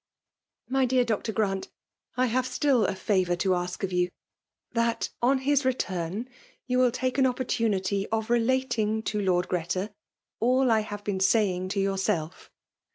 [0.67, 1.31] my dear Dr.
[1.31, 1.67] Grant,
[2.17, 4.09] I have still a favour to ask of you;
[4.71, 6.27] that, on his re* turn,
[6.65, 9.93] you will take an opportunity of relating to Lord Greta
[10.39, 12.49] all I have been saying to your^ self.